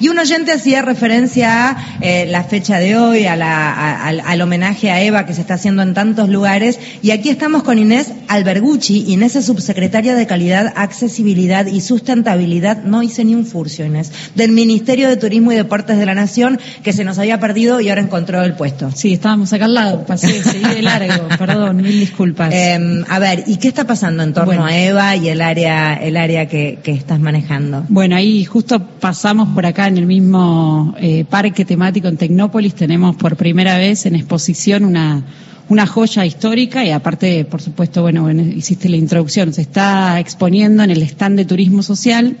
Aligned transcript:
Y 0.00 0.08
un 0.08 0.18
oyente 0.18 0.52
hacía 0.52 0.82
referencia 0.82 1.70
a 1.70 1.98
eh, 2.00 2.26
la 2.28 2.44
fecha 2.44 2.78
de 2.78 2.96
hoy, 2.96 3.26
a 3.26 3.36
la, 3.36 3.70
a- 3.72 4.06
al, 4.08 4.20
al 4.20 4.40
homenaje 4.40 4.90
a 4.90 5.02
Eva 5.02 5.26
que 5.26 5.34
se 5.34 5.40
está 5.40 5.54
haciendo 5.54 5.82
en 5.82 5.94
tantos 5.94 6.28
lugares. 6.28 6.78
Y 7.02 7.10
aquí 7.10 7.28
estamos 7.30 7.62
con 7.62 7.78
Inés 7.78 8.12
Albergucci. 8.28 9.04
Inés 9.12 9.36
es 9.36 9.46
subsecretaria 9.46 10.14
de 10.14 10.26
Calidad, 10.26 10.72
Accesibilidad 10.76 11.66
y 11.66 11.80
Sustentabilidad. 11.80 12.82
No 12.84 13.02
hice 13.02 13.24
ni 13.24 13.34
un 13.34 13.46
furcio, 13.46 13.84
Inés. 13.86 14.10
Del 14.34 14.52
Ministerio 14.52 15.08
de 15.08 15.16
Turismo 15.16 15.52
y 15.52 15.56
Deportes 15.56 15.98
de 15.98 16.06
la 16.06 16.14
Nación, 16.14 16.58
que 16.82 16.92
se 16.92 17.04
nos 17.04 17.18
había 17.18 17.38
perdido 17.40 17.80
y 17.80 17.88
ahora 17.88 18.00
encontró 18.02 18.42
el 18.42 18.54
puesto. 18.54 18.90
Sí, 18.94 19.12
estábamos 19.14 19.52
acá 19.52 19.64
al 19.66 19.74
lado, 19.74 20.04
pasé, 20.06 20.42
seguí 20.42 20.64
de 20.74 20.82
largo, 20.82 21.28
perdón, 21.38 21.76
mil 21.76 22.00
disculpas. 22.00 22.52
Eh, 22.52 22.78
a 23.08 23.18
ver, 23.18 23.44
¿y 23.46 23.56
qué 23.56 23.68
está 23.68 23.84
pasando 23.86 24.22
en 24.22 24.32
torno 24.32 24.46
Bueno. 24.48 24.64
a 24.66 24.76
Eva 24.76 25.16
y 25.16 25.28
el 25.28 25.40
área, 25.40 25.94
el 25.94 26.16
área 26.16 26.46
que, 26.46 26.78
que 26.82 26.92
estás 26.92 27.20
manejando? 27.20 27.84
Bueno, 27.88 28.16
ahí 28.16 28.44
justo 28.44 28.80
pasamos 28.80 29.48
por 29.54 29.66
acá 29.66 29.77
en 29.86 29.98
el 29.98 30.06
mismo 30.06 30.94
eh, 30.98 31.24
parque 31.24 31.64
temático 31.64 32.08
en 32.08 32.16
Tecnópolis, 32.16 32.74
tenemos 32.74 33.16
por 33.16 33.36
primera 33.36 33.78
vez 33.78 34.06
en 34.06 34.16
exposición 34.16 34.84
una, 34.84 35.22
una 35.68 35.86
joya 35.86 36.26
histórica 36.26 36.84
y 36.84 36.90
aparte, 36.90 37.44
por 37.44 37.62
supuesto, 37.62 38.02
bueno, 38.02 38.22
bueno, 38.22 38.42
hiciste 38.42 38.88
la 38.88 38.96
introducción, 38.96 39.52
se 39.52 39.62
está 39.62 40.18
exponiendo 40.18 40.82
en 40.82 40.90
el 40.90 41.02
stand 41.02 41.36
de 41.36 41.44
turismo 41.44 41.82
social 41.82 42.36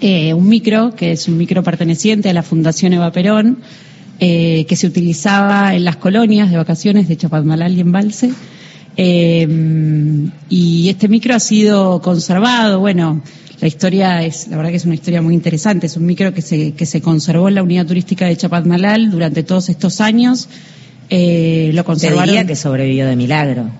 eh, 0.00 0.34
un 0.34 0.48
micro, 0.48 0.94
que 0.94 1.12
es 1.12 1.28
un 1.28 1.36
micro 1.36 1.62
perteneciente 1.62 2.30
a 2.30 2.32
la 2.32 2.42
Fundación 2.42 2.94
Eva 2.94 3.12
Perón, 3.12 3.58
eh, 4.18 4.64
que 4.68 4.76
se 4.76 4.86
utilizaba 4.86 5.74
en 5.74 5.84
las 5.84 5.96
colonias 5.96 6.50
de 6.50 6.56
vacaciones 6.56 7.06
de 7.06 7.16
Chapadmalal 7.16 7.76
y 7.76 7.80
Embalse. 7.80 8.32
Y 8.96 10.88
este 10.88 11.08
micro 11.08 11.34
ha 11.34 11.40
sido 11.40 12.02
conservado, 12.02 12.80
bueno, 12.80 13.22
la 13.60 13.68
historia 13.68 14.22
es, 14.24 14.48
la 14.48 14.56
verdad 14.56 14.70
que 14.70 14.76
es 14.76 14.84
una 14.86 14.94
historia 14.94 15.20
muy 15.22 15.34
interesante, 15.34 15.86
es 15.86 15.96
un 15.96 16.06
micro 16.06 16.32
que 16.32 16.42
se, 16.42 16.72
que 16.72 16.86
se 16.86 17.00
conservó 17.00 17.48
en 17.48 17.56
la 17.56 17.62
unidad 17.62 17.86
turística 17.86 18.26
de 18.26 18.36
Chapadmalal 18.36 19.10
durante 19.10 19.42
todos 19.42 19.68
estos 19.68 20.00
años. 20.00 20.48
Eh, 21.10 21.70
lo 21.74 21.82
Te 21.82 21.86
conservaron. 21.86 22.26
diría 22.26 22.46
que 22.46 22.56
sobrevivió 22.56 23.06
de 23.06 23.16
milagro. 23.16 23.70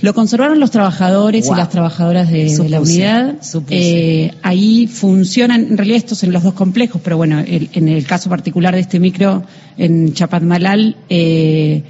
Lo 0.00 0.14
conservaron 0.14 0.60
los 0.60 0.70
trabajadores 0.70 1.48
y 1.48 1.54
las 1.56 1.70
trabajadoras 1.70 2.30
de, 2.30 2.44
de 2.56 2.68
la 2.68 2.80
unidad. 2.80 3.34
Eh, 3.70 4.30
ahí 4.42 4.86
funcionan, 4.86 5.66
en 5.70 5.76
realidad 5.76 5.98
estos 5.98 6.22
en 6.22 6.32
los 6.32 6.44
dos 6.44 6.54
complejos, 6.54 7.00
pero 7.02 7.16
bueno, 7.16 7.40
el- 7.40 7.68
en 7.72 7.88
el 7.88 8.06
caso 8.06 8.30
particular 8.30 8.74
de 8.74 8.80
este 8.80 9.00
micro 9.00 9.42
en 9.76 10.14
Chapadmalal, 10.14 10.96
eh, 11.08 11.82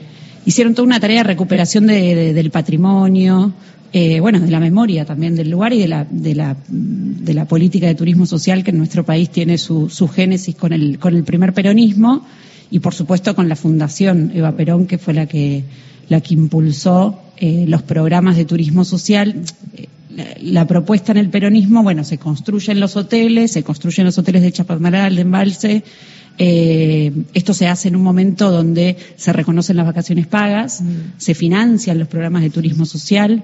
hicieron 0.47 0.75
toda 0.75 0.87
una 0.87 0.99
tarea 1.01 1.19
de 1.19 1.25
recuperación 1.25 1.87
de- 1.87 2.15
de- 2.15 2.33
del 2.33 2.51
patrimonio, 2.51 3.53
eh, 3.93 4.21
bueno, 4.21 4.39
de 4.41 4.51
la 4.51 4.61
memoria 4.61 5.05
también 5.05 5.35
del 5.35 5.51
lugar 5.51 5.73
y 5.73 5.79
de 5.81 5.89
la, 5.89 6.07
de 6.11 6.35
la, 6.35 6.57
de 6.69 7.35
la 7.35 7.47
política 7.47 7.87
de 7.87 7.95
turismo 7.95 8.27
social 8.27 8.63
que 8.65 8.71
en 8.71 8.79
nuestro 8.79 9.05
país 9.05 9.31
tiene 9.31 9.59
su, 9.59 9.89
su 9.89 10.09
génesis 10.09 10.55
con 10.55 10.73
el, 10.73 10.99
con 10.99 11.17
el 11.17 11.25
primer 11.25 11.53
peronismo 11.55 12.27
y 12.71 12.81
por 12.81 12.95
supuesto 12.95 13.35
con 13.35 13.49
la 13.49 13.57
Fundación 13.57 14.31
Eva 14.35 14.53
Perón, 14.53 14.87
que 14.87 14.99
fue 14.99 15.15
la 15.15 15.27
que, 15.27 15.65
la 16.09 16.21
que 16.21 16.35
impulsó 16.35 17.19
eh, 17.39 17.65
los 17.67 17.83
programas 17.83 18.37
de 18.37 18.45
turismo 18.45 18.85
social. 18.85 19.43
Eh, 19.77 19.89
La, 20.19 20.25
la 20.41 20.65
propuesta 20.67 21.13
en 21.13 21.19
el 21.19 21.29
peronismo, 21.29 21.83
bueno, 21.85 22.03
se 22.03 22.19
construyen 22.19 22.81
los 22.81 22.97
hoteles, 22.97 23.53
se 23.53 23.63
construyen 23.63 24.05
los 24.07 24.19
hoteles 24.19 24.43
de 24.43 24.51
Chapadmalal, 24.51 25.15
de 25.15 25.23
Embalse. 25.23 25.85
Eh, 26.39 27.13
esto 27.35 27.53
se 27.55 27.67
hace 27.69 27.89
en 27.89 27.95
un 27.97 28.03
momento 28.03 28.51
donde 28.51 28.97
se 29.17 29.33
reconocen 29.33 29.77
las 29.77 29.87
vacaciones 29.87 30.27
pagas, 30.27 30.83
se 31.19 31.35
financian 31.35 31.99
los 31.99 32.09
programas 32.09 32.43
de 32.43 32.51
turismo 32.51 32.85
social. 32.85 33.43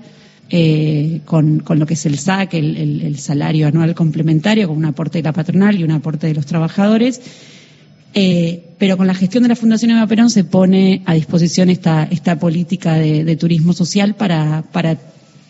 Eh, 0.50 1.20
con, 1.24 1.60
con 1.60 1.78
lo 1.78 1.86
que 1.86 1.94
es 1.94 2.06
el 2.06 2.18
SAC, 2.18 2.54
el, 2.54 2.76
el- 3.02 3.18
salario 3.18 3.66
anual 3.66 3.94
complementario, 3.94 4.68
con 4.68 4.76
un 4.76 4.84
aporte 4.84 5.18
de 5.18 5.22
la 5.24 5.32
patronal 5.32 5.78
y 5.78 5.84
un 5.84 5.90
aporte 5.92 6.26
de 6.26 6.34
los 6.34 6.46
trabajadores. 6.46 7.20
Eh, 8.16 8.62
pero 8.78 8.96
con 8.96 9.06
la 9.08 9.14
gestión 9.14 9.42
de 9.42 9.48
la 9.48 9.56
Fundación 9.56 9.90
Eva 9.90 10.06
Perón 10.06 10.30
se 10.30 10.44
pone 10.44 11.02
a 11.06 11.14
disposición 11.14 11.68
esta, 11.70 12.04
esta 12.04 12.38
política 12.38 12.94
de, 12.94 13.24
de 13.24 13.36
turismo 13.36 13.72
social 13.72 14.14
para, 14.14 14.62
para, 14.70 14.96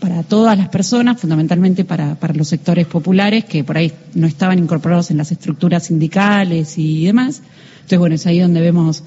para 0.00 0.22
todas 0.22 0.56
las 0.56 0.68
personas, 0.70 1.20
fundamentalmente 1.20 1.84
para, 1.84 2.14
para 2.14 2.32
los 2.32 2.48
sectores 2.48 2.86
populares 2.86 3.44
que 3.44 3.64
por 3.64 3.76
ahí 3.76 3.92
no 4.14 4.26
estaban 4.26 4.58
incorporados 4.58 5.10
en 5.10 5.18
las 5.18 5.30
estructuras 5.30 5.84
sindicales 5.86 6.78
y 6.78 7.04
demás. 7.04 7.42
Entonces, 7.76 7.98
bueno, 7.98 8.14
es 8.14 8.26
ahí 8.26 8.38
donde 8.38 8.62
vemos 8.62 9.04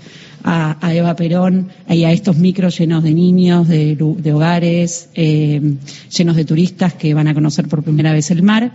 a, 0.50 0.78
a 0.86 0.94
Eva 0.94 1.14
Perón 1.18 1.68
y 1.90 2.06
a 2.06 2.12
estos 2.14 2.38
micros 2.38 2.78
llenos 2.78 3.04
de 3.04 3.12
niños, 3.14 3.68
de, 3.68 4.32
hogares, 4.34 5.10
eh, 5.14 5.62
llenos 6.18 6.36
de 6.38 6.46
turistas 6.46 6.94
que 6.94 7.14
van 7.14 7.28
a 7.28 7.34
conocer 7.34 7.68
por 7.68 7.84
primera 7.84 8.14
vez 8.14 8.32
el 8.32 8.44
mar. 8.44 8.72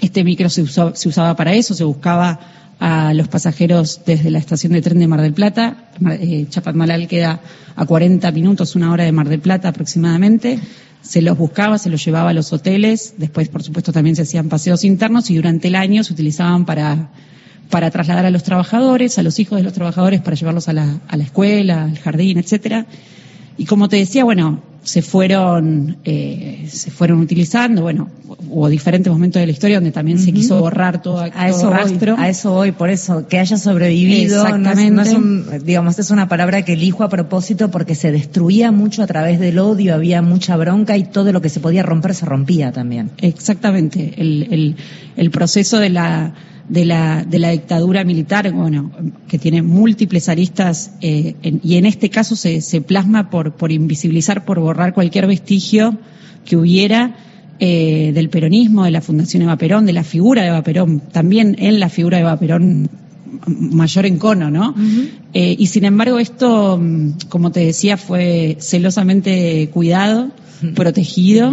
Este 0.00 0.24
micro 0.24 0.48
se, 0.50 0.62
usó- 0.62 0.92
se 0.96 1.08
usaba 1.08 1.36
para 1.36 1.54
eso, 1.54 1.74
se 1.74 1.84
buscaba 1.84 2.40
a 2.80 3.14
los 3.14 3.28
pasajeros 3.28 4.00
desde 4.04 4.30
la 4.30 4.38
estación 4.38 4.72
de 4.72 4.82
tren 4.82 4.98
de 4.98 5.06
Mar 5.06 5.20
del 5.20 5.32
Plata. 5.34 5.90
Eh, 6.10 6.46
Chapadmalal 6.48 7.06
queda 7.06 7.40
a 7.76 7.86
40 7.86 8.30
minutos, 8.32 8.74
una 8.74 8.90
hora 8.90 9.04
de 9.04 9.12
Mar 9.12 9.28
del 9.28 9.40
Plata 9.40 9.68
aproximadamente. 9.68 10.58
Se 11.02 11.22
los 11.22 11.38
buscaba, 11.38 11.78
se 11.78 11.88
los 11.90 12.04
llevaba 12.04 12.30
a 12.30 12.32
los 12.32 12.52
hoteles. 12.52 13.14
Después, 13.16 13.48
por 13.48 13.62
supuesto, 13.62 13.92
también 13.92 14.16
se 14.16 14.22
hacían 14.22 14.48
paseos 14.48 14.82
internos 14.84 15.30
y 15.30 15.36
durante 15.36 15.68
el 15.68 15.74
año 15.76 16.02
se 16.02 16.12
utilizaban 16.14 16.64
para, 16.66 17.10
para 17.70 17.90
trasladar 17.90 18.26
a 18.26 18.30
los 18.30 18.42
trabajadores, 18.42 19.18
a 19.18 19.22
los 19.22 19.38
hijos 19.38 19.58
de 19.58 19.62
los 19.62 19.72
trabajadores, 19.72 20.20
para 20.20 20.36
llevarlos 20.36 20.68
a 20.68 20.72
la, 20.72 20.98
a 21.08 21.16
la 21.16 21.24
escuela, 21.24 21.84
al 21.84 21.98
jardín, 21.98 22.38
etcétera. 22.38 22.86
Y 23.56 23.64
como 23.66 23.88
te 23.88 23.96
decía, 23.96 24.24
bueno, 24.24 24.62
se 24.82 25.02
fueron, 25.02 25.98
eh, 26.04 26.66
se 26.70 26.90
fueron 26.90 27.20
utilizando, 27.20 27.82
bueno, 27.82 28.08
hubo 28.48 28.68
diferentes 28.70 29.12
momentos 29.12 29.40
de 29.40 29.46
la 29.46 29.52
historia 29.52 29.76
donde 29.76 29.92
también 29.92 30.18
se 30.18 30.32
quiso 30.32 30.58
borrar 30.58 31.02
todo, 31.02 31.20
A 31.20 31.30
todo 31.30 31.44
eso 31.44 31.70
rastro. 31.70 32.16
voy, 32.16 32.24
a 32.24 32.28
eso 32.30 32.52
voy, 32.52 32.72
por 32.72 32.88
eso, 32.88 33.28
que 33.28 33.38
haya 33.38 33.58
sobrevivido, 33.58 34.38
no 34.38 34.48
es, 34.48 34.54
Exactamente. 34.54 34.90
no 34.92 35.02
es 35.02 35.12
un, 35.12 35.64
digamos, 35.66 35.98
es 35.98 36.10
una 36.10 36.28
palabra 36.28 36.62
que 36.64 36.72
elijo 36.72 37.04
a 37.04 37.10
propósito 37.10 37.70
porque 37.70 37.94
se 37.94 38.10
destruía 38.10 38.72
mucho 38.72 39.02
a 39.02 39.06
través 39.06 39.38
del 39.38 39.58
odio, 39.58 39.94
había 39.94 40.22
mucha 40.22 40.56
bronca 40.56 40.96
y 40.96 41.04
todo 41.04 41.30
lo 41.32 41.42
que 41.42 41.50
se 41.50 41.60
podía 41.60 41.82
romper 41.82 42.14
se 42.14 42.24
rompía 42.24 42.72
también. 42.72 43.10
Exactamente, 43.18 44.14
el, 44.16 44.48
el, 44.50 44.76
el 45.18 45.30
proceso 45.30 45.78
de 45.78 45.90
la, 45.90 46.32
de, 46.70 46.84
la, 46.84 47.24
de 47.24 47.38
la 47.38 47.50
dictadura 47.50 48.04
militar, 48.04 48.50
bueno, 48.52 48.90
que 49.28 49.38
tiene 49.38 49.60
múltiples 49.62 50.28
aristas, 50.28 50.92
eh, 51.02 51.34
en- 51.42 51.60
y 51.62 51.76
en 51.76 51.84
este 51.84 52.08
caso 52.08 52.36
se, 52.36 52.60
se 52.62 52.80
plasma 52.80 53.28
por, 53.28 53.52
por 53.52 53.72
invisibilizar, 53.72 54.44
por 54.44 54.60
borrar 54.60 54.94
cualquier 54.94 55.26
vestigio 55.26 55.98
que 56.44 56.56
hubiera 56.56 57.16
eh, 57.58 58.12
del 58.14 58.30
peronismo, 58.30 58.84
de 58.84 58.90
la 58.90 59.02
Fundación 59.02 59.42
Eva 59.42 59.56
Perón, 59.56 59.84
de 59.84 59.92
la 59.92 60.04
figura 60.04 60.42
de 60.42 60.48
Eva 60.48 60.62
Perón, 60.62 61.00
también 61.12 61.56
en 61.58 61.78
la 61.80 61.88
figura 61.90 62.16
de 62.16 62.22
Eva 62.22 62.38
Perón 62.38 62.88
mayor 63.46 64.06
encono, 64.06 64.50
¿no? 64.50 64.74
Eh, 65.34 65.56
y 65.58 65.66
sin 65.66 65.84
embargo 65.84 66.18
esto, 66.18 66.78
mm, 66.80 67.28
como 67.28 67.50
te 67.52 67.60
decía, 67.60 67.96
fue 67.96 68.56
celosamente 68.60 69.68
cuidado, 69.72 70.30
protegido. 70.74 71.52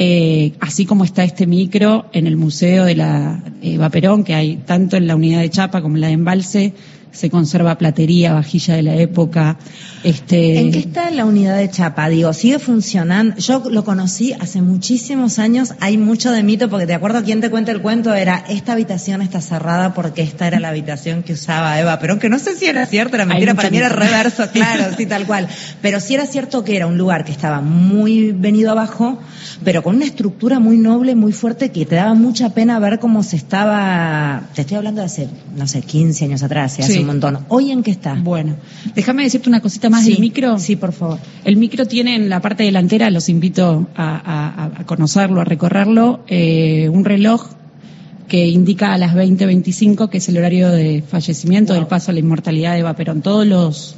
Eh, 0.00 0.52
así 0.60 0.86
como 0.86 1.04
está 1.04 1.24
este 1.24 1.46
micro 1.46 2.06
en 2.12 2.28
el 2.28 2.36
Museo 2.36 2.84
de 2.84 2.94
la 2.94 3.42
Eva 3.62 3.90
Perón, 3.90 4.22
que 4.22 4.34
hay 4.34 4.56
tanto 4.56 4.96
en 4.96 5.08
la 5.08 5.16
unidad 5.16 5.40
de 5.40 5.50
Chapa 5.50 5.82
como 5.82 5.96
en 5.96 6.02
la 6.02 6.06
de 6.06 6.12
Embalse, 6.12 6.72
se 7.12 7.30
conserva 7.30 7.78
platería, 7.78 8.34
vajilla 8.34 8.76
de 8.76 8.82
la 8.82 8.94
época. 8.96 9.56
Este, 10.04 10.60
¿En 10.60 10.70
qué 10.70 10.78
está 10.78 11.10
la 11.10 11.24
unidad 11.24 11.56
de 11.56 11.68
Chapa? 11.70 12.08
Digo, 12.08 12.32
¿sigue 12.32 12.58
funcionando? 12.58 13.36
Yo 13.36 13.64
lo 13.70 13.84
conocí 13.84 14.32
hace 14.32 14.62
muchísimos 14.62 15.38
años, 15.38 15.74
hay 15.80 15.98
mucho 15.98 16.30
de 16.30 16.42
mito, 16.42 16.68
porque 16.68 16.86
de 16.86 16.94
acuerdo 16.94 17.18
a 17.18 17.22
quien 17.22 17.40
te 17.40 17.50
cuenta 17.50 17.72
el 17.72 17.80
cuento, 17.80 18.14
era, 18.14 18.44
esta 18.48 18.72
habitación 18.72 19.22
está 19.22 19.40
cerrada 19.40 19.94
porque 19.94 20.22
esta 20.22 20.46
era 20.46 20.60
la 20.60 20.68
habitación 20.68 21.22
que 21.22 21.32
usaba 21.32 21.80
Eva 21.80 21.98
Perón, 21.98 22.18
que 22.18 22.28
no 22.28 22.38
sé 22.38 22.54
si 22.56 22.66
era 22.66 22.86
cierto, 22.86 23.16
era 23.16 23.24
mentira, 23.24 23.54
para 23.54 23.70
mí 23.70 23.78
era 23.78 23.88
reverso, 23.88 24.48
claro, 24.52 24.84
sí, 24.96 25.06
tal 25.06 25.26
cual. 25.26 25.48
Pero 25.82 26.00
sí 26.00 26.14
era 26.14 26.26
cierto 26.26 26.62
que 26.62 26.76
era 26.76 26.86
un 26.86 26.96
lugar 26.96 27.24
que 27.24 27.32
estaba 27.32 27.60
muy 27.60 28.32
venido 28.32 28.70
abajo, 28.70 29.18
pero 29.64 29.82
con 29.82 29.96
una 29.96 30.04
estructura 30.04 30.60
muy 30.60 30.76
noble, 30.76 31.16
muy 31.16 31.32
fuerte, 31.32 31.70
que 31.70 31.86
te 31.86 31.96
daba 31.96 32.14
mucha 32.14 32.50
pena 32.50 32.78
ver 32.78 33.00
cómo 33.00 33.22
se 33.22 33.36
estaba, 33.36 34.42
te 34.54 34.60
estoy 34.60 34.76
hablando 34.76 35.00
de 35.00 35.06
hace, 35.06 35.28
no 35.56 35.66
sé, 35.66 35.82
15 35.82 36.24
años 36.24 36.42
atrás, 36.42 36.78
hace 36.78 36.92
Sí. 36.92 36.97
Un 37.00 37.06
montón. 37.06 37.38
¿Hoy 37.48 37.70
en 37.70 37.82
qué 37.82 37.90
está? 37.90 38.14
Bueno, 38.14 38.54
déjame 38.94 39.22
decirte 39.24 39.48
una 39.48 39.60
cosita 39.60 39.88
más 39.90 40.04
Sí, 40.04 40.12
del 40.12 40.20
micro. 40.20 40.58
Sí, 40.58 40.76
por 40.76 40.92
favor. 40.92 41.18
El 41.44 41.56
micro 41.56 41.86
tiene 41.86 42.14
en 42.16 42.28
la 42.28 42.40
parte 42.40 42.62
delantera, 42.64 43.10
los 43.10 43.28
invito 43.28 43.88
a, 43.96 44.16
a- 44.74 44.80
a 44.80 44.84
conocerlo, 44.86 45.40
a 45.40 45.44
recorrerlo, 45.44 46.20
eh, 46.28 46.88
un 46.92 47.04
reloj 47.04 47.46
que 48.28 48.46
indica 48.46 48.92
a 48.92 48.98
las 48.98 49.14
20.25, 49.14 50.10
que 50.10 50.18
es 50.18 50.28
el 50.28 50.36
horario 50.36 50.70
de 50.70 51.02
fallecimiento, 51.06 51.72
del 51.74 51.86
paso 51.86 52.10
a 52.10 52.14
la 52.14 52.20
inmortalidad 52.20 52.74
de 52.74 52.80
Eva 52.80 52.94
Perón. 52.94 53.22
Todos 53.22 53.46
los, 53.46 53.96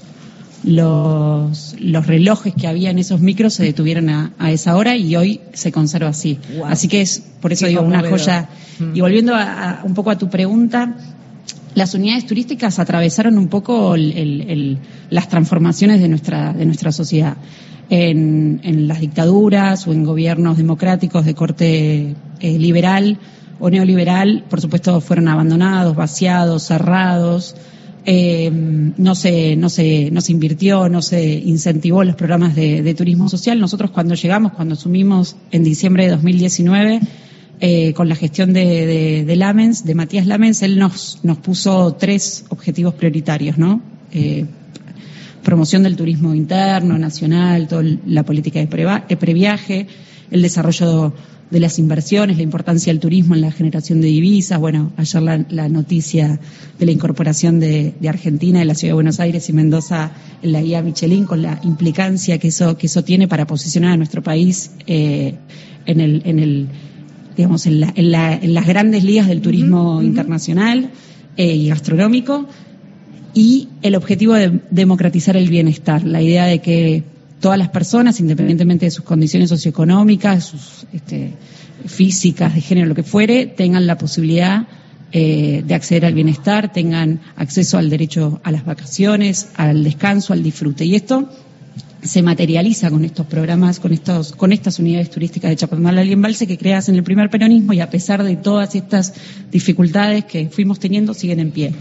los, 0.62 1.74
los 1.80 2.06
relojes 2.06 2.54
que 2.54 2.66
había 2.66 2.90
en 2.90 2.98
esos 2.98 3.20
micros 3.20 3.54
se 3.54 3.64
detuvieron 3.64 4.08
a, 4.08 4.32
a 4.38 4.50
esa 4.52 4.76
hora 4.76 4.96
y 4.96 5.16
hoy 5.16 5.40
se 5.52 5.72
conserva 5.72 6.10
así. 6.10 6.38
Así 6.66 6.86
que 6.88 7.00
es, 7.00 7.22
por 7.40 7.52
eso 7.52 7.64
Qué 7.64 7.70
digo, 7.70 7.82
una 7.82 8.08
joya. 8.08 8.48
Mm. 8.78 8.96
Y 8.96 9.00
volviendo 9.00 9.34
a- 9.34 9.80
a- 9.80 9.84
un 9.84 9.94
poco 9.94 10.10
a 10.10 10.18
tu 10.18 10.28
pregunta, 10.30 10.96
las 11.80 11.94
unidades 11.94 12.26
turísticas 12.26 12.78
atravesaron 12.78 13.38
un 13.38 13.48
poco 13.48 13.94
el- 13.94 14.78
las 15.08 15.30
transformaciones 15.30 16.02
de 16.02 16.08
nuestra, 16.08 16.52
de 16.52 16.66
nuestra 16.66 16.92
sociedad. 16.92 17.38
En, 17.88 18.60
en 18.62 18.86
las 18.86 19.00
dictaduras 19.00 19.86
o 19.88 19.92
en 19.92 20.04
gobiernos 20.04 20.58
democráticos 20.58 21.24
de 21.24 21.34
corte 21.34 22.14
eh, 22.40 22.58
liberal 22.58 23.18
o 23.58 23.70
neoliberal, 23.70 24.44
por 24.50 24.60
supuesto, 24.60 25.00
fueron 25.00 25.28
abandonados, 25.28 25.96
vaciados, 25.96 26.64
cerrados. 26.64 27.56
Eh, 28.04 28.50
no 28.52 29.14
se 29.14 29.56
no 29.56 29.68
se 29.70 30.10
no 30.10 30.20
se 30.20 30.32
invirtió, 30.32 30.88
no 30.90 31.00
se 31.00 31.22
incentivó 31.32 32.04
los 32.04 32.14
programas 32.14 32.54
de, 32.54 32.94
turismo 32.94 33.28
social. 33.30 33.58
Nosotros 33.58 33.90
cuando 33.90 34.14
llegamos, 34.14 34.52
cuando 34.52 34.74
asumimos 34.74 35.36
en 35.50 35.64
diciembre 35.64 36.04
de 36.04 36.10
2019 36.10 37.00
eh, 37.60 37.92
con 37.92 38.08
la 38.08 38.16
gestión 38.16 38.52
de, 38.52 39.24
de, 39.26 39.36
Lamens, 39.36 39.84
de 39.84 39.94
Matías 39.94 40.26
Lamens, 40.26 40.62
él 40.62 40.78
nos 40.78 41.20
nos 41.22 41.38
puso 41.38 41.94
tres 41.94 42.44
objetivos 42.48 42.94
prioritarios, 42.94 43.58
¿no? 43.58 43.82
Eh, 44.12 44.46
promoción 45.42 45.82
del 45.82 45.96
turismo 45.96 46.34
interno, 46.34 46.98
nacional, 46.98 47.68
toda 47.68 47.84
la 48.06 48.22
política 48.24 48.60
de 48.60 49.16
previaje, 49.16 49.86
el 50.30 50.42
desarrollo 50.42 51.12
de 51.50 51.60
las 51.60 51.78
inversiones, 51.78 52.36
la 52.36 52.42
importancia 52.44 52.92
del 52.92 53.00
turismo 53.00 53.34
en 53.34 53.40
la 53.40 53.50
generación 53.50 54.00
de 54.00 54.08
divisas. 54.08 54.58
Bueno, 54.58 54.92
ayer 54.96 55.22
la, 55.22 55.68
noticia 55.68 56.38
de 56.78 56.86
la 56.86 56.92
incorporación 56.92 57.58
de, 57.58 57.94
Argentina, 58.08 58.60
de 58.60 58.64
la 58.64 58.74
Ciudad 58.74 58.90
de 58.90 58.94
Buenos 58.94 59.20
Aires 59.20 59.48
y 59.48 59.52
Mendoza 59.52 60.12
en 60.42 60.52
la 60.52 60.62
guía 60.62 60.82
Michelin, 60.82 61.24
con 61.24 61.42
la 61.42 61.60
implicancia 61.64 62.38
que 62.38 62.48
eso, 62.48 62.76
que 62.78 62.86
eso 62.86 63.02
tiene 63.02 63.26
para 63.26 63.46
posicionar 63.46 63.92
a 63.92 63.96
nuestro 63.96 64.22
país 64.22 64.72
eh, 64.86 65.34
en 65.86 66.00
el, 66.00 66.22
en 66.24 66.38
el 66.38 66.68
digamos, 67.40 67.64
en, 67.64 67.80
las 67.80 68.66
grandes 68.66 69.02
ligas 69.02 69.26
del 69.26 69.40
turismo 69.40 70.02
internacional 70.02 70.90
eh, 71.38 71.54
y 71.54 71.68
gastronómico 71.68 72.46
y 73.32 73.68
el 73.80 73.94
objetivo 73.94 74.34
de 74.34 74.60
democratizar 74.70 75.38
el 75.38 75.48
bienestar, 75.48 76.04
la 76.04 76.20
idea 76.20 76.44
de 76.44 76.58
que 76.58 77.02
todas 77.40 77.56
las 77.56 77.70
personas, 77.70 78.20
independientemente 78.20 78.84
de 78.84 78.90
sus 78.90 79.06
condiciones 79.06 79.48
socioeconómicas, 79.48 80.44
sus 80.44 80.86
este, 80.92 81.32
físicas, 81.86 82.54
de 82.54 82.60
género, 82.60 82.88
lo 82.88 82.94
que 82.94 83.04
fuere, 83.04 83.46
tengan 83.46 83.86
la 83.86 83.96
posibilidad 83.96 84.66
eh, 85.12 85.62
de 85.66 85.74
acceder 85.74 86.04
al 86.04 86.12
bienestar, 86.12 86.74
tengan 86.74 87.20
acceso 87.36 87.78
al 87.78 87.88
derecho 87.88 88.40
a 88.44 88.52
las 88.52 88.66
vacaciones, 88.66 89.48
al 89.56 89.82
descanso, 89.82 90.34
al 90.34 90.42
disfrute. 90.42 90.84
Y 90.84 90.94
esto 90.94 91.30
se 92.02 92.22
materializa 92.22 92.90
con 92.90 93.04
estos 93.04 93.26
programas, 93.26 93.80
con 93.80 93.92
estos, 93.92 94.32
con 94.32 94.52
estas 94.52 94.78
unidades 94.78 95.10
turísticas 95.10 95.50
de 95.50 95.56
Chapadmalal 95.56 96.08
y 96.08 96.12
Embalse 96.12 96.46
que 96.46 96.58
creas 96.58 96.88
en 96.88 96.96
el 96.96 97.02
primer 97.02 97.30
peronismo 97.30 97.72
y 97.72 97.80
a 97.80 97.90
pesar 97.90 98.24
de 98.24 98.36
todas 98.36 98.74
estas 98.74 99.12
dificultades 99.50 100.24
que 100.24 100.48
fuimos 100.48 100.78
teniendo, 100.78 101.14
siguen 101.14 101.40
en 101.40 101.50
pie. 101.50 101.72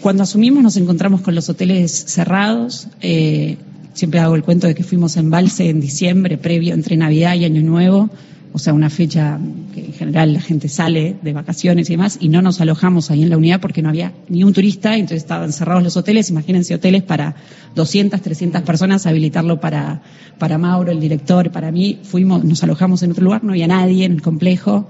Cuando 0.00 0.24
asumimos 0.24 0.62
nos 0.62 0.76
encontramos 0.76 1.20
con 1.20 1.34
los 1.34 1.48
hoteles 1.48 1.92
cerrados. 1.92 2.88
Eh, 3.00 3.56
siempre 3.94 4.20
hago 4.20 4.34
el 4.34 4.42
cuento 4.42 4.66
de 4.66 4.74
que 4.74 4.82
fuimos 4.82 5.16
en 5.16 5.26
Embalse 5.26 5.68
en 5.68 5.80
diciembre, 5.80 6.38
previo 6.38 6.74
entre 6.74 6.96
Navidad 6.96 7.34
y 7.34 7.44
Año 7.44 7.62
Nuevo, 7.62 8.10
o 8.54 8.58
sea, 8.58 8.74
una 8.74 8.90
fecha 8.90 9.38
que 9.74 9.86
en 9.86 9.92
general 9.92 10.34
la 10.34 10.40
gente 10.40 10.68
sale 10.68 11.16
de 11.22 11.32
vacaciones 11.32 11.88
y 11.88 11.94
demás, 11.94 12.18
y 12.20 12.28
no 12.28 12.42
nos 12.42 12.60
alojamos 12.60 13.10
ahí 13.10 13.22
en 13.22 13.30
la 13.30 13.38
unidad 13.38 13.60
porque 13.60 13.80
no 13.80 13.88
había 13.88 14.12
ni 14.28 14.44
un 14.44 14.52
turista, 14.52 14.94
entonces 14.94 15.18
estaban 15.18 15.52
cerrados 15.52 15.82
los 15.82 15.96
hoteles. 15.96 16.28
Imagínense 16.30 16.74
hoteles 16.74 17.02
para 17.02 17.34
200, 17.74 18.20
300 18.20 18.62
personas, 18.62 19.06
habilitarlo 19.06 19.60
para, 19.60 20.02
para 20.38 20.58
Mauro, 20.58 20.92
el 20.92 21.00
director, 21.00 21.50
para 21.50 21.72
mí. 21.72 22.00
Fuimos, 22.02 22.44
nos 22.44 22.62
alojamos 22.62 23.02
en 23.02 23.12
otro 23.12 23.24
lugar, 23.24 23.42
no 23.42 23.52
había 23.52 23.66
nadie 23.66 24.04
en 24.04 24.12
el 24.12 24.22
complejo. 24.22 24.88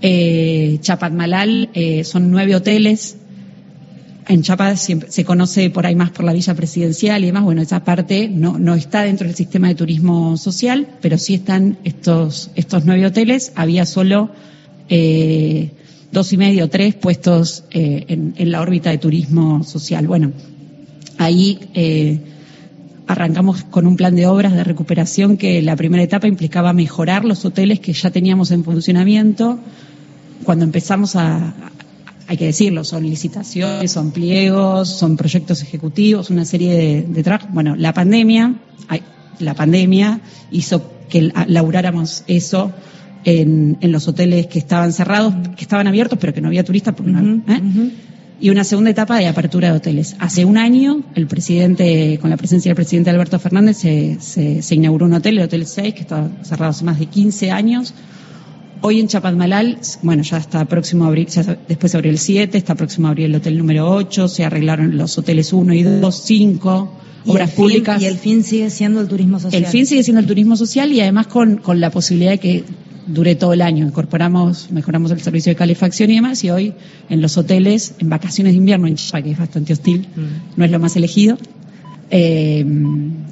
Eh, 0.00 0.78
Chapadmalal 0.80 1.70
eh, 1.74 2.04
son 2.04 2.30
nueve 2.30 2.54
hoteles, 2.54 3.18
en 4.26 4.42
Chapa 4.42 4.76
se 4.76 5.24
conoce 5.24 5.70
por 5.70 5.86
ahí 5.86 5.94
más 5.94 6.10
por 6.10 6.24
la 6.24 6.32
villa 6.32 6.54
presidencial 6.54 7.22
y 7.22 7.26
demás. 7.26 7.44
Bueno, 7.44 7.62
esa 7.62 7.84
parte 7.84 8.28
no, 8.28 8.58
no 8.58 8.74
está 8.74 9.02
dentro 9.02 9.26
del 9.26 9.36
sistema 9.36 9.68
de 9.68 9.74
turismo 9.74 10.36
social, 10.36 10.88
pero 11.00 11.18
sí 11.18 11.34
están 11.34 11.78
estos, 11.84 12.50
estos 12.54 12.84
nueve 12.84 13.06
hoteles. 13.06 13.52
Había 13.54 13.86
solo 13.86 14.30
eh, 14.88 15.70
dos 16.10 16.32
y 16.32 16.36
medio, 16.36 16.68
tres 16.68 16.94
puestos 16.94 17.64
eh, 17.70 18.04
en, 18.08 18.50
la 18.50 18.62
órbita 18.62 18.90
de 18.90 18.98
turismo 18.98 19.62
social. 19.64 20.06
Bueno, 20.06 20.32
ahí 21.18 21.58
eh, 21.74 22.20
arrancamos 23.06 23.64
con 23.64 23.86
un 23.86 23.96
plan 23.96 24.14
de 24.14 24.26
obras 24.26 24.54
de 24.54 24.64
recuperación 24.64 25.36
que 25.36 25.60
la 25.60 25.76
primera 25.76 26.02
etapa 26.02 26.26
implicaba 26.28 26.72
mejorar 26.72 27.24
los 27.24 27.44
hoteles 27.44 27.80
que 27.80 27.92
ya 27.92 28.10
teníamos 28.10 28.50
en 28.52 28.64
funcionamiento. 28.64 29.58
Cuando 30.44 30.64
empezamos 30.64 31.16
a, 31.16 31.54
hay 32.26 32.36
que 32.36 32.46
decirlo, 32.46 32.84
son 32.84 33.04
licitaciones, 33.04 33.92
son 33.92 34.10
pliegos, 34.10 34.88
son 34.88 35.16
proyectos 35.16 35.62
ejecutivos, 35.62 36.30
una 36.30 36.44
serie 36.44 36.74
de, 36.74 37.02
de 37.02 37.22
trabajos. 37.22 37.50
Bueno, 37.52 37.76
la 37.76 37.92
pandemia, 37.92 38.54
la 39.38 39.54
pandemia 39.54 40.20
hizo 40.50 40.90
que 41.08 41.32
laburáramos 41.46 42.24
eso 42.26 42.72
en, 43.24 43.78
los 43.82 44.08
hoteles 44.08 44.46
que 44.46 44.58
estaban 44.58 44.92
cerrados, 44.92 45.34
que 45.56 45.62
estaban 45.62 45.86
abiertos, 45.86 46.18
pero 46.20 46.32
que 46.32 46.40
no 46.40 46.48
había 46.48 46.64
turistas. 46.64 46.94
Porque 46.94 47.12
¿eh? 47.12 47.90
Y 48.40 48.50
una 48.50 48.64
segunda 48.64 48.90
etapa 48.90 49.18
de 49.18 49.26
apertura 49.26 49.70
de 49.70 49.76
hoteles. 49.76 50.16
Hace 50.18 50.44
un 50.44 50.58
año, 50.58 51.02
el 51.14 51.26
presidente, 51.26 52.18
con 52.20 52.30
la 52.30 52.36
presencia 52.36 52.68
del 52.70 52.76
presidente 52.76 53.10
Alberto 53.10 53.38
Fernández, 53.38 53.78
se, 53.78 54.18
se, 54.20 54.60
se 54.60 54.74
inauguró 54.74 55.06
un 55.06 55.14
hotel, 55.14 55.38
el 55.38 55.44
Hotel 55.44 55.66
6, 55.66 55.94
que 55.94 56.00
estaba 56.00 56.28
cerrado 56.42 56.70
hace 56.70 56.84
más 56.84 56.98
de 56.98 57.06
15 57.06 57.50
años 57.50 57.94
Hoy 58.80 59.00
en 59.00 59.08
Chapadmalal, 59.08 59.78
bueno, 60.02 60.22
ya 60.22 60.36
está 60.36 60.64
próximo 60.66 61.04
a 61.04 61.08
abrir, 61.08 61.28
después 61.68 61.90
se 61.90 61.96
abrió 61.96 62.10
el 62.12 62.18
7, 62.18 62.58
está 62.58 62.74
próximo 62.74 63.06
a 63.06 63.10
abrir 63.10 63.26
el 63.26 63.34
hotel 63.34 63.56
número 63.56 63.90
8, 63.90 64.28
se 64.28 64.44
arreglaron 64.44 64.96
los 64.96 65.16
hoteles 65.16 65.52
1 65.52 65.74
y 65.74 65.82
2, 65.82 66.22
5, 66.24 66.92
obras 67.26 67.50
públicas. 67.52 68.02
y 68.02 68.06
el 68.06 68.16
fin 68.16 68.44
sigue 68.44 68.70
siendo 68.70 69.00
el 69.00 69.08
turismo 69.08 69.40
social. 69.40 69.62
El 69.62 69.70
fin 69.70 69.86
sigue 69.86 70.02
siendo 70.02 70.20
el 70.20 70.26
turismo 70.26 70.56
social 70.56 70.92
y 70.92 71.00
además 71.00 71.28
con, 71.28 71.56
con 71.56 71.80
la 71.80 71.90
posibilidad 71.90 72.32
de 72.32 72.38
que 72.38 72.64
dure 73.06 73.34
todo 73.34 73.52
el 73.52 73.62
año. 73.62 73.86
Incorporamos, 73.86 74.70
mejoramos 74.70 75.10
el 75.10 75.20
servicio 75.20 75.50
de 75.50 75.56
calefacción 75.56 76.10
y 76.10 76.16
demás, 76.16 76.42
y 76.44 76.50
hoy 76.50 76.74
en 77.08 77.20
los 77.20 77.36
hoteles, 77.36 77.94
en 77.98 78.08
vacaciones 78.08 78.52
de 78.52 78.58
invierno 78.58 78.86
en 78.86 78.96
Chapa, 78.96 79.22
que 79.22 79.30
es 79.30 79.38
bastante 79.38 79.72
hostil, 79.72 80.08
mm. 80.14 80.58
no 80.58 80.64
es 80.64 80.70
lo 80.70 80.78
más 80.78 80.96
elegido, 80.96 81.38
eh, 82.10 82.64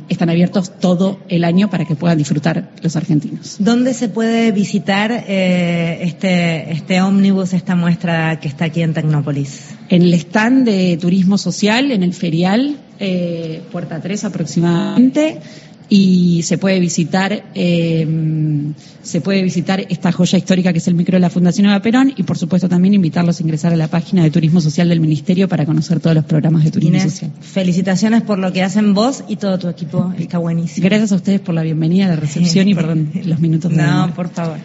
están 0.09 0.31
abiertos 0.31 0.79
todo 0.79 1.21
el 1.29 1.45
año 1.45 1.71
para 1.71 1.85
que 1.85 1.95
puedan 1.95 2.19
disfrutar 2.19 2.71
los 2.83 2.97
argentinos. 2.97 3.57
¿Dónde 3.59 3.95
se 3.95 4.09
puede 4.09 4.53
visitar 4.53 5.25
eh, 5.27 6.01
este, 6.03 6.73
este 6.73 7.01
ómnibus, 7.01 7.53
esta 7.53 7.77
muestra 7.77 8.39
que 8.41 8.49
está 8.49 8.67
aquí 8.67 8.83
en 8.83 8.95
Tecnópolis? 8.95 9.75
En 9.89 10.03
el 10.03 10.15
stand 10.15 10.67
de 10.67 10.99
turismo 11.01 11.39
social, 11.39 11.91
en 11.91 12.03
el 12.03 12.15
ferial, 12.15 12.77
eh, 12.99 13.63
Puerta 13.73 14.01
3 14.01 14.25
aproximadamente 14.25 15.41
y 15.95 16.43
se 16.43 16.57
puede 16.57 16.81
visitar 16.81 17.45
eh, 17.55 18.09
se 19.03 19.21
puede 19.21 19.43
visitar 19.43 19.85
esta 19.91 20.11
joya 20.11 20.39
histórica 20.39 20.73
que 20.73 20.79
es 20.79 20.89
el 20.89 20.95
micro 20.95 21.17
de 21.17 21.21
la 21.21 21.29
Fundación 21.29 21.67
Eva 21.67 21.83
Perón 21.83 22.15
y 22.17 22.23
por 22.23 22.39
supuesto 22.39 22.67
también 22.67 22.95
invitarlos 22.95 23.41
a 23.41 23.43
ingresar 23.43 23.75
a 23.75 23.77
la 23.77 23.89
página 23.89 24.23
de 24.23 24.31
Turismo 24.31 24.63
Social 24.63 24.89
del 24.89 25.01
Ministerio 25.01 25.49
para 25.49 25.67
conocer 25.67 26.01
todos 26.01 26.17
los 26.17 26.25
programas 26.25 26.65
de 26.65 26.71
turismo 26.71 26.99
social. 26.99 27.31
Felicitaciones 27.43 28.23
por 28.23 28.39
lo 28.39 28.55
que 28.55 28.63
hacen 28.63 28.95
vos 28.95 29.23
y 29.29 29.37
todo 29.37 29.59
tu 29.59 29.69
equipo, 29.69 30.15
está 30.19 30.39
buenísimo. 30.39 30.83
Gracias 30.83 31.13
a 31.13 31.17
ustedes 31.17 31.41
por 31.41 31.55
la 31.55 31.63
bienvenida, 31.63 32.09
la 32.09 32.17
recepción 32.17 32.69
y 32.69 32.75
perdón 32.83 33.11
los 33.27 33.41
minutos. 33.41 33.71
No, 33.71 34.15
por 34.15 34.31
favor. 34.31 34.57